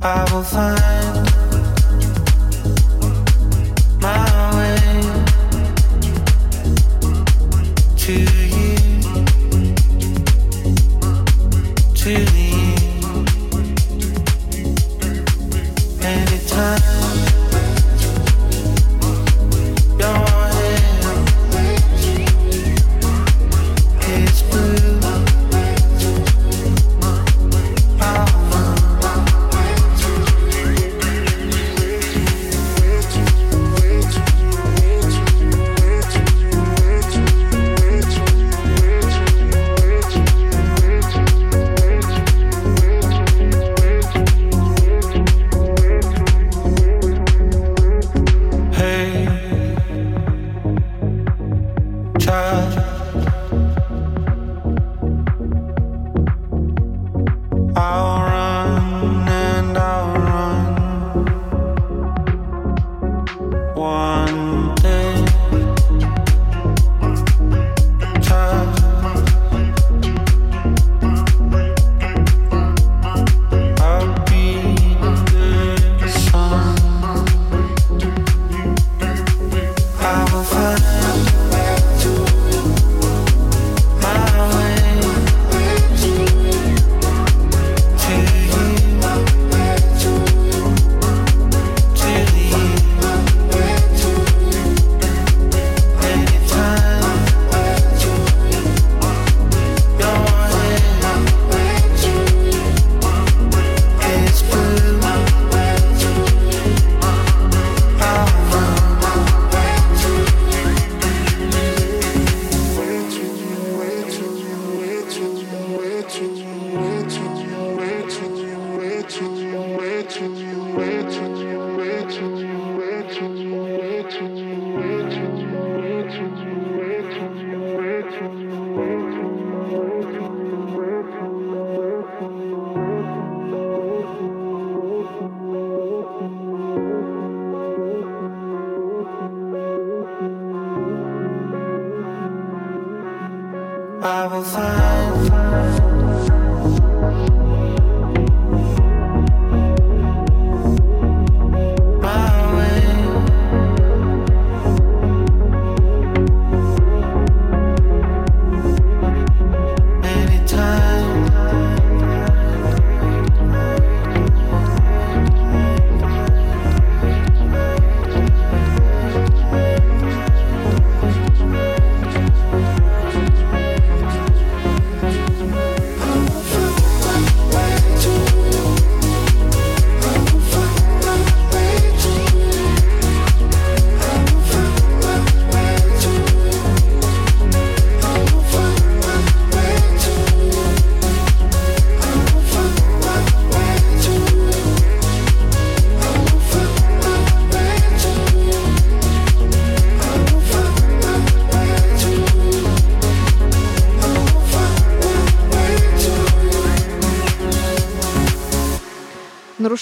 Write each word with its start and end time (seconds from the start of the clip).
I 0.00 0.32
will 0.32 0.44
find 0.44 0.97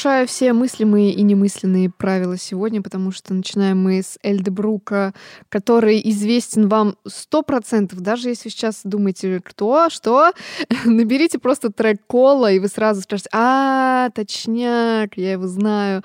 нарушаю 0.07 0.29
все 0.29 0.53
мыслимые 0.53 1.13
и 1.13 1.23
немысленные 1.23 1.91
правила 1.91 2.39
сегодня, 2.39 2.81
потому 2.81 3.11
что 3.11 3.35
начинаем 3.35 3.83
мы 3.83 4.03
с 4.03 4.21
Эльдебрука, 4.23 5.13
который 5.49 6.01
известен 6.11 6.69
вам 6.69 6.97
сто 7.05 7.43
процентов. 7.43 7.99
Даже 7.99 8.29
если 8.29 8.49
сейчас 8.49 8.83
думаете, 8.85 9.41
кто, 9.41 9.91
что, 9.91 10.31
наберите 10.85 11.41
просто 11.41 11.73
трек 11.73 12.07
Кола, 12.07 12.53
и 12.53 12.61
вы 12.61 12.69
сразу 12.69 13.03
скажете, 13.03 13.31
а, 13.33 14.11
точняк, 14.11 15.17
я 15.17 15.33
его 15.33 15.49
знаю. 15.49 16.05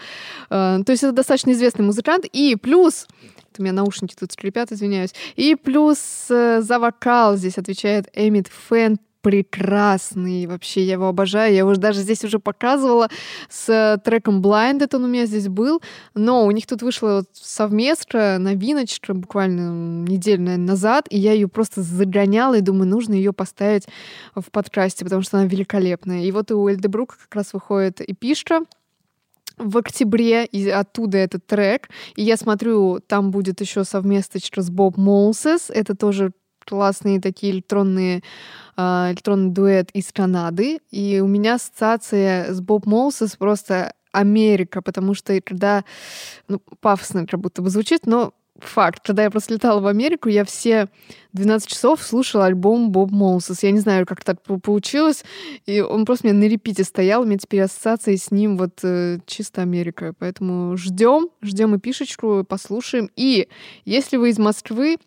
А, 0.50 0.82
то 0.82 0.92
есть 0.92 1.04
это 1.04 1.12
достаточно 1.12 1.52
известный 1.52 1.86
музыкант. 1.86 2.26
И 2.34 2.56
плюс 2.56 3.06
у 3.60 3.62
меня 3.62 3.74
наушники 3.74 4.16
тут 4.20 4.32
скрипят, 4.32 4.72
извиняюсь. 4.72 5.14
И 5.36 5.54
плюс 5.54 6.00
э, 6.30 6.62
за 6.62 6.80
вокал 6.80 7.38
здесь 7.38 7.60
отвечает 7.60 8.08
Эмит 8.14 8.48
Фэн 8.48 8.98
прекрасный. 9.22 10.48
Вообще, 10.48 10.84
я 10.84 10.94
его 10.94 11.08
обожаю. 11.08 11.54
Я 11.54 11.60
его 11.60 11.76
даже 11.76 12.02
здесь 12.02 12.24
уже 12.24 12.40
показывала 12.40 13.10
с 13.50 14.02
треком 14.04 14.42
Blinded, 14.42 14.96
он 14.96 15.06
у 15.06 15.08
меня 15.08 15.26
здесь 15.26 15.48
был. 15.48 15.82
Но 16.14 16.46
у 16.46 16.52
них 16.52 16.68
тут 16.68 16.82
вышла 16.82 17.18
вот 17.18 17.26
совместка, 17.34 18.38
новиночка 18.40 19.14
буквально 19.14 20.06
неделю, 20.08 20.42
назад, 20.58 21.06
и 21.10 21.18
я 21.18 21.34
ее 21.34 21.48
просто 21.48 21.82
загоняла 21.82 22.56
и 22.58 22.62
думаю, 22.62 22.88
нужно 22.88 23.14
ее 23.14 23.34
поставить 23.34 23.88
в 24.36 24.50
подкасте, 24.52 25.04
потому 25.04 25.22
что 25.22 25.38
она 25.38 25.48
великолепная. 25.48 26.24
И 26.24 26.32
вот 26.32 26.52
у 26.52 26.68
Эльдебрука 26.68 27.16
как 27.18 27.36
раз 27.36 27.54
выходит 27.54 28.02
эпишка, 28.02 28.62
в 29.58 29.78
октябре, 29.78 30.46
и 30.46 30.70
оттуда 30.70 31.18
этот 31.20 31.46
трек. 31.46 31.90
И 32.16 32.24
я 32.24 32.38
смотрю, 32.38 33.00
там 33.00 33.32
будет 33.32 33.62
еще 33.62 33.84
совместочка 33.84 34.62
с 34.62 34.70
Боб 34.70 34.98
Молсес. 34.98 35.70
Это 35.70 35.96
тоже 35.96 36.32
классные 36.66 37.22
такие 37.22 37.54
электронные 37.54 38.24
а, 38.78 39.12
электронный 39.12 39.52
дуэт 39.52 39.92
из 39.92 40.12
Канады, 40.12 40.80
и 40.92 41.20
у 41.20 41.28
меня 41.28 41.56
ассоциация 41.56 42.54
с 42.54 42.62
Боб 42.62 42.86
Моусес 42.86 43.36
просто 43.36 43.94
Америка, 44.12 44.82
потому 44.82 45.14
что 45.14 45.40
когда, 45.42 45.84
ну, 46.48 46.60
пафосно 46.80 47.26
как 47.26 47.40
будто 47.40 47.62
бы 47.62 47.70
звучит, 47.70 48.06
но 48.06 48.34
факт, 48.60 49.06
когда 49.06 49.24
я 49.24 49.32
просто 49.32 49.54
летала 49.54 49.80
в 49.80 49.88
Америку, 49.88 50.30
я 50.30 50.46
все 50.46 50.88
12 51.34 51.70
часов 51.70 52.02
слушала 52.02 52.46
альбом 52.46 52.92
Боб 52.92 53.12
Моусес. 53.12 53.64
Я 53.64 53.72
не 53.72 53.80
знаю, 53.80 54.06
как 54.06 54.24
так 54.24 54.42
получилось. 54.42 55.24
И 55.66 55.82
он 55.82 56.06
просто 56.06 56.28
меня 56.28 56.38
на 56.38 56.50
репите 56.50 56.84
стоял. 56.84 57.22
У 57.22 57.26
меня 57.26 57.38
теперь 57.38 57.62
ассоциации 57.62 58.16
с 58.16 58.32
ним 58.32 58.58
вот 58.58 58.80
э, 58.84 59.20
чисто 59.26 59.62
Америка. 59.62 60.14
Поэтому 60.20 60.78
ждем, 60.78 61.30
ждем 61.42 61.76
и 61.76 61.80
пишечку, 61.80 62.46
послушаем. 62.48 63.10
И 63.16 63.48
если 63.86 64.18
вы 64.18 64.30
из 64.30 64.40
Москвы, 64.40 64.98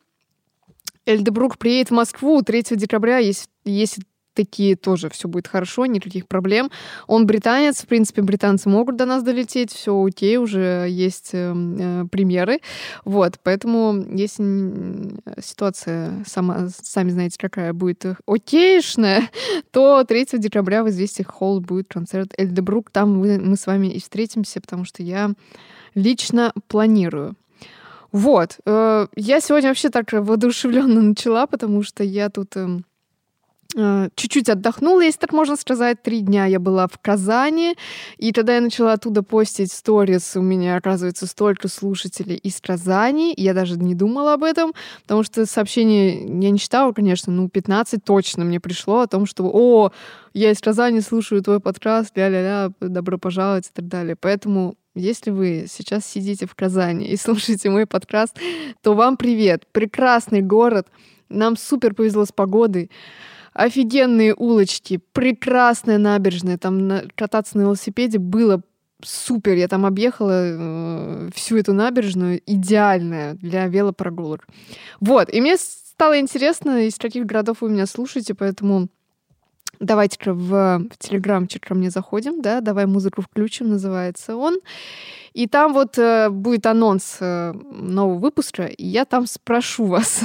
Эльдебрук 1.06 1.58
приедет 1.58 1.90
в 1.90 1.94
Москву 1.94 2.42
3 2.42 2.64
декабря, 2.76 3.18
есть, 3.18 3.48
есть 3.64 3.98
такие 4.34 4.76
тоже 4.76 5.08
все 5.08 5.28
будет 5.28 5.48
хорошо, 5.48 5.86
никаких 5.86 6.26
проблем. 6.26 6.70
Он 7.06 7.26
британец, 7.26 7.82
в 7.82 7.86
принципе, 7.86 8.22
британцы 8.22 8.68
могут 8.68 8.96
до 8.96 9.06
нас 9.06 9.22
долететь, 9.22 9.72
все 9.72 10.04
окей, 10.04 10.36
уже 10.36 10.86
есть 10.90 11.30
э, 11.32 11.54
э, 11.54 12.04
примеры. 12.10 12.60
Вот, 13.04 13.38
поэтому 13.42 14.04
если 14.12 15.14
ситуация 15.40 16.24
сама, 16.26 16.68
сами 16.68 17.10
знаете, 17.10 17.38
какая 17.40 17.72
будет 17.72 18.04
окейшная, 18.26 19.30
то 19.70 20.04
3 20.04 20.26
декабря 20.34 20.82
в 20.82 20.88
«Известиях 20.88 21.28
Холл» 21.28 21.60
будет 21.60 21.88
концерт 21.88 22.34
Эльдебрук. 22.36 22.90
Там 22.90 23.18
мы, 23.18 23.38
мы 23.38 23.56
с 23.56 23.66
вами 23.66 23.86
и 23.86 24.00
встретимся, 24.00 24.60
потому 24.60 24.84
что 24.84 25.02
я 25.02 25.30
лично 25.94 26.52
планирую. 26.66 27.36
Вот. 28.14 28.58
Э, 28.64 29.08
я 29.16 29.40
сегодня 29.40 29.68
вообще 29.68 29.90
так 29.90 30.12
воодушевленно 30.12 31.02
начала, 31.02 31.46
потому 31.46 31.82
что 31.82 32.02
я 32.04 32.30
тут 32.30 32.56
эм, 32.56 32.84
Э, 33.76 34.08
чуть-чуть 34.14 34.48
отдохнула, 34.48 35.02
если 35.02 35.18
так 35.18 35.32
можно 35.32 35.56
сказать. 35.56 36.02
Три 36.02 36.20
дня 36.20 36.46
я 36.46 36.60
была 36.60 36.86
в 36.86 36.98
Казани, 37.00 37.76
и 38.18 38.32
когда 38.32 38.54
я 38.54 38.60
начала 38.60 38.92
оттуда 38.92 39.22
постить 39.22 39.72
сторис, 39.72 40.36
у 40.36 40.42
меня, 40.42 40.76
оказывается, 40.76 41.26
столько 41.26 41.68
слушателей 41.68 42.36
из 42.36 42.60
Казани, 42.60 43.34
я 43.36 43.52
даже 43.52 43.76
не 43.76 43.94
думала 43.94 44.34
об 44.34 44.44
этом, 44.44 44.74
потому 45.02 45.24
что 45.24 45.44
сообщение 45.46 46.20
я 46.20 46.50
не 46.50 46.58
читала, 46.58 46.92
конечно, 46.92 47.32
ну, 47.32 47.48
15 47.48 48.04
точно 48.04 48.44
мне 48.44 48.60
пришло 48.60 49.00
о 49.00 49.06
том, 49.08 49.26
что 49.26 49.50
«О, 49.52 49.90
я 50.34 50.52
из 50.52 50.60
Казани 50.60 51.00
слушаю 51.00 51.42
твой 51.42 51.58
подкаст, 51.58 52.16
ля-ля-ля, 52.16 52.70
добро 52.80 53.18
пожаловать» 53.18 53.66
и 53.66 53.70
так 53.72 53.88
далее. 53.88 54.14
Поэтому 54.14 54.76
если 54.94 55.30
вы 55.30 55.66
сейчас 55.68 56.06
сидите 56.06 56.46
в 56.46 56.54
Казани 56.54 57.06
и 57.06 57.16
слушаете 57.18 57.70
мой 57.70 57.86
подкаст, 57.86 58.38
то 58.82 58.94
вам 58.94 59.16
привет. 59.16 59.66
Прекрасный 59.72 60.42
город. 60.42 60.88
Нам 61.28 61.56
супер 61.56 61.94
повезло 61.94 62.24
с 62.24 62.32
погодой 62.32 62.90
офигенные 63.54 64.34
улочки, 64.34 65.00
прекрасная 65.12 65.96
набережная, 65.96 66.58
там 66.58 67.02
кататься 67.14 67.56
на 67.56 67.62
велосипеде 67.62 68.18
было 68.18 68.60
супер. 69.02 69.54
Я 69.54 69.68
там 69.68 69.86
объехала 69.86 70.32
э, 70.34 71.30
всю 71.34 71.56
эту 71.56 71.72
набережную, 71.72 72.42
идеальная 72.44 73.34
для 73.34 73.66
велопрогулок. 73.68 74.46
Вот, 75.00 75.32
и 75.32 75.40
мне 75.40 75.56
стало 75.56 76.18
интересно, 76.18 76.86
из 76.86 76.96
каких 76.96 77.26
городов 77.26 77.58
вы 77.60 77.70
меня 77.70 77.86
слушаете, 77.86 78.34
поэтому 78.34 78.88
давайте-ка 79.84 80.34
в, 80.34 80.48
в 80.48 80.98
телеграмчик 80.98 81.66
ко 81.66 81.74
мне 81.74 81.90
заходим, 81.90 82.42
да, 82.42 82.60
давай 82.60 82.86
музыку 82.86 83.22
включим, 83.22 83.70
называется 83.70 84.36
он. 84.36 84.58
И 85.32 85.48
там 85.48 85.72
вот 85.72 85.98
э, 85.98 86.30
будет 86.30 86.64
анонс 86.66 87.16
э, 87.20 87.52
нового 87.52 88.18
выпуска, 88.18 88.66
и 88.66 88.86
я 88.86 89.04
там 89.04 89.26
спрошу 89.26 89.84
вас, 89.86 90.22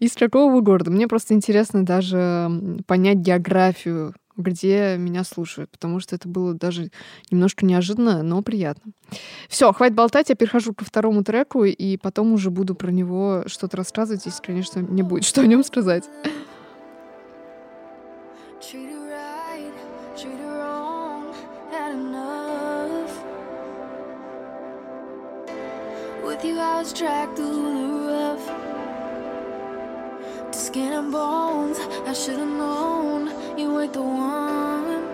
из 0.00 0.14
какого 0.14 0.52
вы 0.52 0.62
города. 0.62 0.90
Мне 0.90 1.06
просто 1.06 1.34
интересно 1.34 1.84
даже 1.84 2.50
понять 2.86 3.18
географию, 3.18 4.14
где 4.36 4.96
меня 4.96 5.22
слушают, 5.22 5.70
потому 5.70 6.00
что 6.00 6.16
это 6.16 6.28
было 6.28 6.54
даже 6.54 6.90
немножко 7.30 7.64
неожиданно, 7.64 8.22
но 8.22 8.42
приятно. 8.42 8.92
Все, 9.48 9.72
хватит 9.72 9.94
болтать, 9.94 10.30
я 10.30 10.34
перехожу 10.34 10.74
ко 10.74 10.84
второму 10.84 11.22
треку, 11.22 11.64
и 11.64 11.96
потом 11.96 12.32
уже 12.32 12.50
буду 12.50 12.74
про 12.74 12.90
него 12.90 13.44
что-то 13.46 13.76
рассказывать, 13.76 14.26
если, 14.26 14.42
конечно, 14.42 14.80
мне 14.80 15.02
будет 15.02 15.24
что 15.30 15.42
о 15.42 15.46
нем 15.46 15.62
сказать. 15.62 16.04
With 26.40 26.48
you, 26.48 26.58
I 26.58 26.78
was 26.78 26.92
dragged 26.92 27.36
through 27.36 27.52
the 27.52 28.12
rough. 28.12 28.46
To 30.52 30.58
skin 30.58 30.92
and 30.92 31.12
bones, 31.12 31.78
I 32.06 32.12
should've 32.12 32.48
known 32.48 33.58
you 33.58 33.74
weren't 33.74 33.92
the 33.92 34.02
one. 34.02 35.04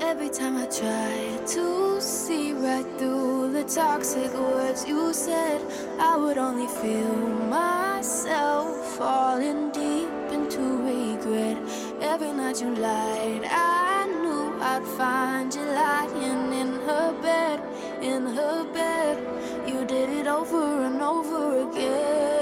Every 0.00 0.30
time 0.30 0.56
I 0.56 0.66
try 0.66 1.38
to 1.54 2.00
see 2.00 2.52
right 2.52 2.86
through 2.98 3.52
the 3.52 3.64
toxic 3.64 4.32
words 4.32 4.86
you 4.86 5.12
said, 5.12 5.60
I 5.98 6.16
would 6.16 6.38
only 6.38 6.68
feel 6.80 7.16
myself 7.50 8.96
falling 8.96 9.70
deep 9.72 10.32
into 10.32 10.62
regret. 10.90 11.58
Every 12.00 12.32
night 12.32 12.62
you 12.62 12.74
lied, 12.74 13.42
I 13.44 14.06
knew 14.22 14.54
I'd 14.62 14.84
find 14.96 15.54
you 15.54 15.62
lying 15.62 16.52
in 16.52 16.68
her 16.86 17.12
bed, 17.20 17.60
in 18.08 18.26
her 18.26 18.64
bed. 18.72 19.18
You 19.66 19.84
did 19.84 20.08
it 20.08 20.26
over 20.26 20.84
and 20.86 21.00
over 21.02 21.68
again. 21.68 22.37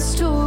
To. 0.00 0.06
story. 0.06 0.39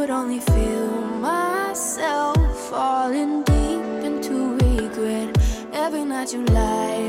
would 0.00 0.08
only 0.08 0.40
feel 0.40 0.90
myself 1.20 2.38
falling 2.70 3.42
deep 3.42 3.84
into 4.02 4.54
regret 4.54 5.28
every 5.74 6.06
night 6.06 6.32
you 6.32 6.42
lie. 6.46 6.99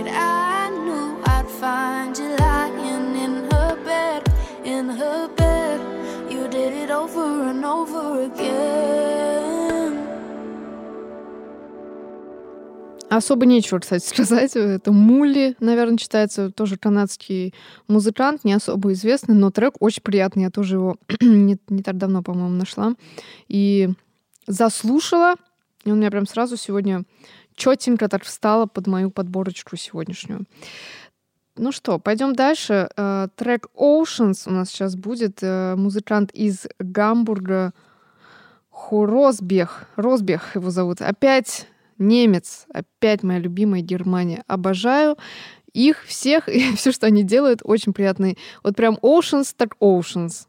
Особо 13.12 13.46
нечего, 13.46 13.80
кстати, 13.80 14.06
сказать. 14.08 14.56
Это 14.56 14.94
Мули, 14.94 15.58
наверное, 15.60 15.98
читается. 15.98 16.50
Тоже 16.50 16.78
канадский 16.78 17.54
музыкант, 17.90 18.46
не 18.46 18.54
особо 18.54 18.94
известный, 18.94 19.36
но 19.36 19.52
трек 19.52 19.74
очень 19.82 20.02
приятный. 20.02 20.44
Я 20.44 20.50
тоже 20.50 20.76
его 20.76 20.96
не, 21.20 21.58
не 21.68 21.84
так 21.84 21.98
давно, 21.98 22.24
по-моему, 22.24 22.56
нашла. 22.56 22.96
И 23.50 23.90
заслушала. 24.48 25.36
И 25.84 25.92
он 25.92 26.00
меня 26.00 26.10
прям 26.10 26.26
сразу 26.26 26.56
сегодня 26.56 27.04
четенько 27.54 28.08
так 28.08 28.24
встала 28.24 28.66
под 28.66 28.88
мою 28.88 29.12
подборочку 29.12 29.76
сегодняшнюю. 29.76 30.46
Ну 31.58 31.74
что, 31.74 32.00
пойдем 32.00 32.34
дальше. 32.34 32.90
Э, 32.96 33.28
трек 33.36 33.68
Oceans 33.76 34.44
у 34.46 34.52
нас 34.52 34.70
сейчас 34.70 34.96
будет. 34.96 35.40
Э, 35.42 35.76
музыкант 35.76 36.32
из 36.32 36.66
Гамбурга 36.80 37.74
Хоросбех. 38.70 39.90
Росбех 39.98 40.56
его 40.56 40.70
зовут. 40.70 41.02
Опять 41.02 41.68
немец. 42.02 42.66
Опять 42.74 43.24
моя 43.24 43.40
любимая 43.40 43.82
Германия. 43.82 44.44
Обожаю 44.48 45.18
их 45.74 46.04
всех 46.06 46.50
и 46.54 46.76
все, 46.76 46.92
что 46.92 47.08
они 47.08 47.24
делают, 47.24 47.62
очень 47.64 47.94
приятный. 47.94 48.38
Вот 48.64 48.76
прям 48.76 48.96
Oceans, 49.02 49.54
так 49.56 49.76
Oceans. 49.80 50.48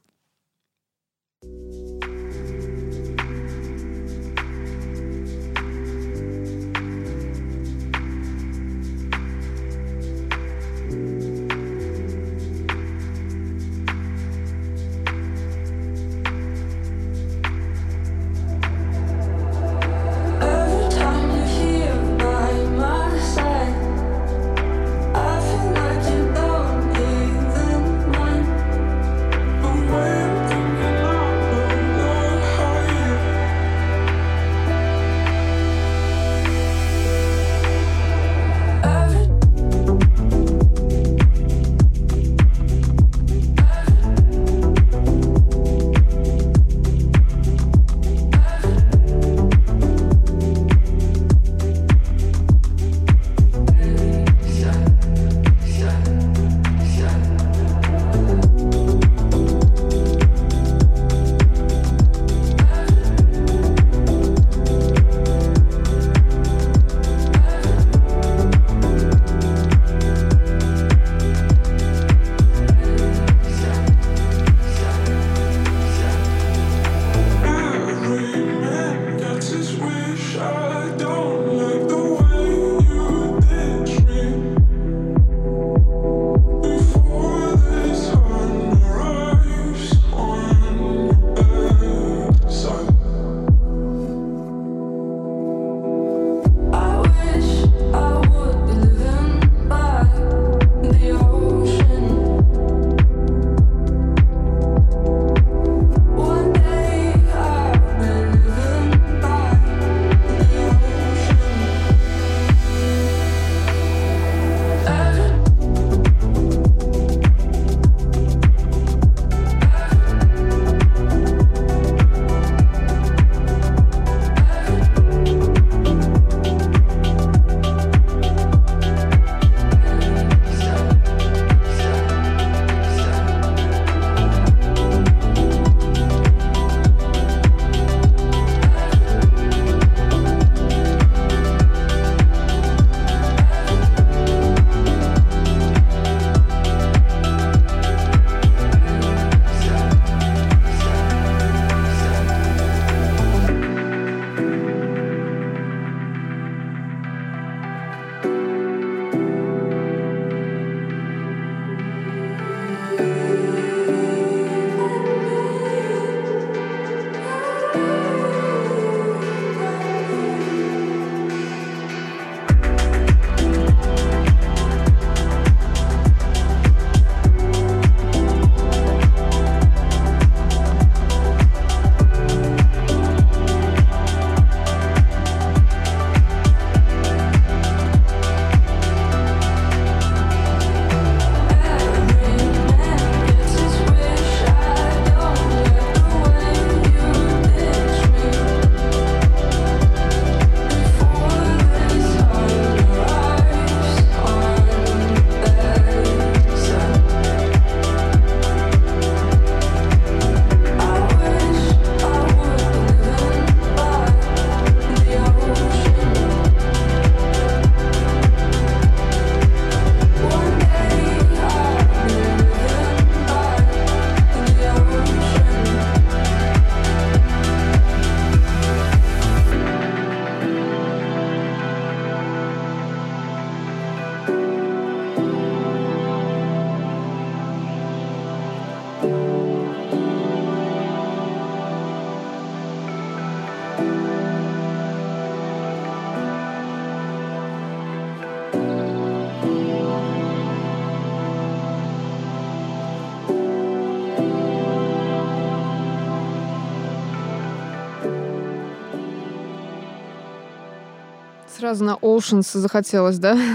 Сразу 261.62 261.85
на 261.85 261.95
Oceans 261.95 262.59
захотелось, 262.59 263.19
да? 263.19 263.38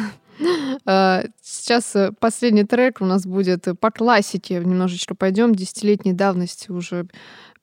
А, 0.85 1.23
сейчас 1.41 1.93
э, 1.97 2.13
последний 2.17 2.63
трек 2.63 3.01
у 3.01 3.05
нас 3.05 3.25
будет 3.25 3.65
по 3.81 3.91
классике. 3.91 4.59
Немножечко 4.63 5.13
пойдем. 5.13 5.53
Десятилетней 5.53 6.13
давности 6.13 6.71
уже 6.71 7.07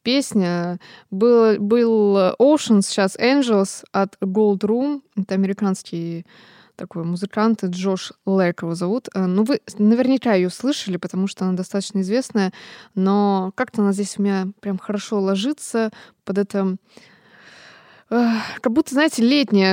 песня. 0.03 0.79
Был, 1.11 1.59
был 1.59 2.19
Oceans, 2.39 2.83
сейчас 2.83 3.17
Angels 3.17 3.85
от 3.93 4.19
Gold 4.21 4.59
Room. 4.59 5.01
Это 5.17 5.33
американский 5.33 6.27
такой 6.77 7.05
музыкант, 7.05 7.65
Джош 7.65 8.13
Лэк 8.27 8.65
его 8.65 8.75
зовут. 8.75 9.09
Э, 9.15 9.25
ну, 9.25 9.45
вы 9.45 9.61
наверняка 9.79 10.35
ее 10.35 10.51
слышали, 10.51 10.99
потому 10.99 11.27
что 11.27 11.47
она 11.47 11.57
достаточно 11.57 12.01
известная, 12.01 12.53
но 12.95 13.53
как-то 13.55 13.81
она 13.81 13.93
здесь 13.93 14.19
у 14.19 14.23
меня 14.23 14.49
прям 14.61 14.77
хорошо 14.77 15.21
ложится 15.23 15.91
под 16.27 16.37
это 16.37 16.77
как 18.61 18.73
будто, 18.73 18.95
знаете, 18.95 19.23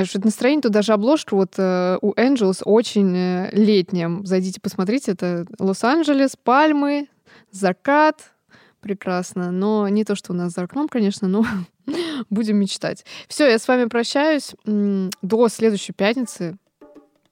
что 0.06 0.20
настроение, 0.24 0.62
тут 0.62 0.72
даже 0.72 0.94
обложка 0.94 1.36
вот 1.36 1.54
э, 1.58 1.98
у 2.02 2.14
Angels 2.14 2.62
очень 2.64 3.16
э, 3.16 3.50
летняя. 3.52 4.22
Зайдите, 4.24 4.60
посмотрите, 4.62 5.12
это 5.12 5.46
Лос-Анджелес, 5.60 6.36
пальмы, 6.36 7.08
закат, 7.52 8.34
прекрасно. 8.80 9.52
Но 9.52 9.88
не 9.88 10.04
то, 10.04 10.16
что 10.16 10.34
у 10.34 10.36
нас 10.36 10.54
за 10.54 10.64
окном, 10.64 10.88
конечно, 10.88 11.28
но 11.28 11.46
будем 12.30 12.58
мечтать. 12.58 13.06
Все, 13.28 13.50
я 13.50 13.60
с 13.60 13.68
вами 13.68 13.86
прощаюсь. 13.86 14.52
До 14.66 15.50
следующей 15.50 15.94
пятницы. 15.94 16.58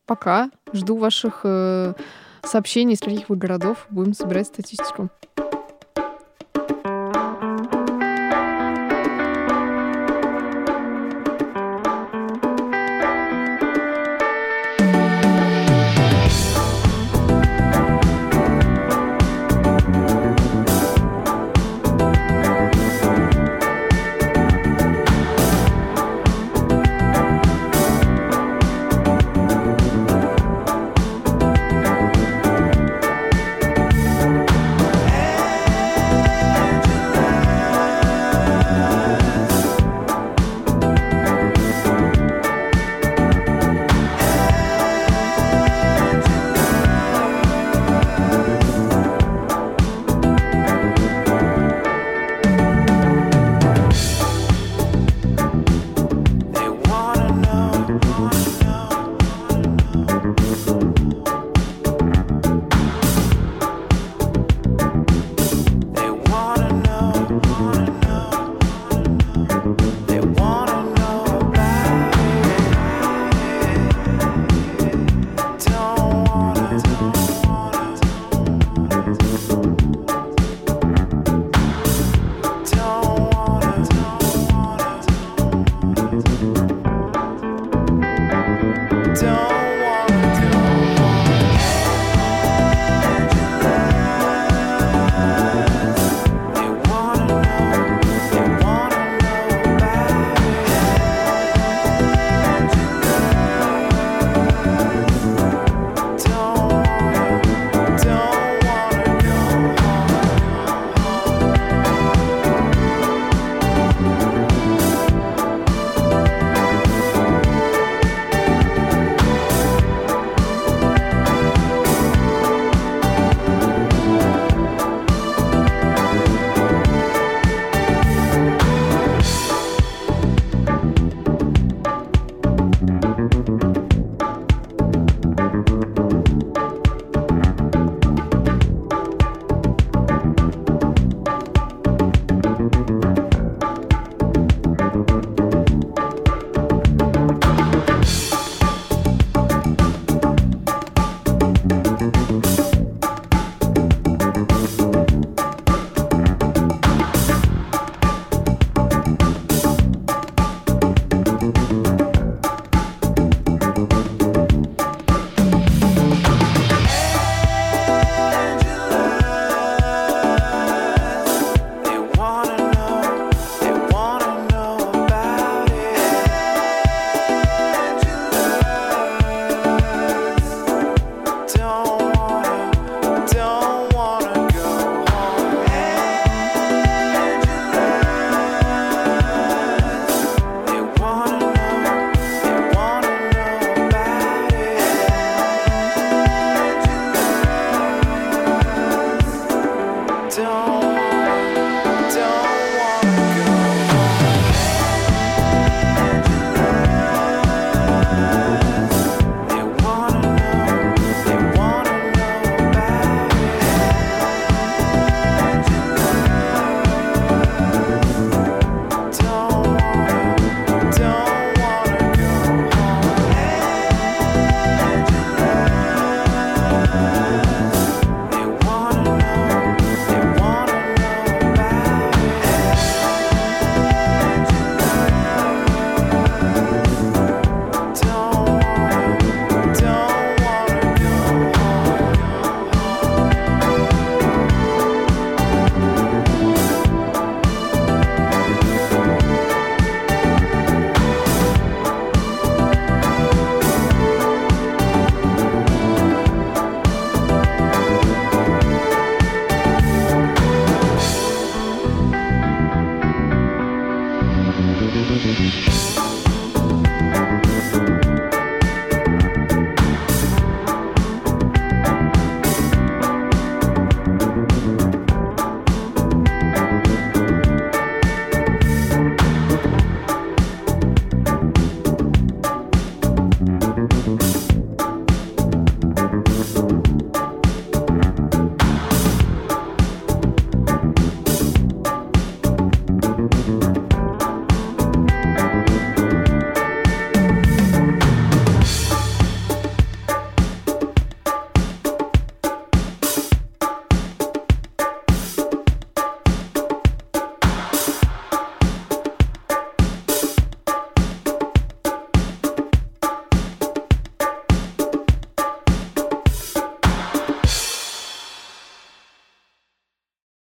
Пока. 0.06 0.50
Жду 0.74 0.98
ваших 0.98 1.42
э, 1.44 1.94
сообщений, 2.44 2.94
из 2.94 3.00
каких 3.00 3.30
вы 3.30 3.36
городов. 3.36 3.88
Будем 3.90 4.14
собирать 4.14 4.48
статистику. 4.48 5.10